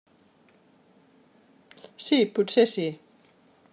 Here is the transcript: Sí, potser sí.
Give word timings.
Sí, 2.07 2.19
potser 2.39 2.67
sí. 2.73 2.87